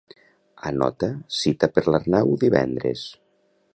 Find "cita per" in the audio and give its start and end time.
1.41-1.83